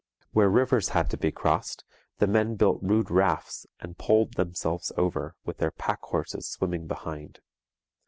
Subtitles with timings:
[0.31, 1.83] Where rivers had to be crossed,
[2.17, 7.39] the men built rude rafts and poled themselves over, with their pack horses swimming behind.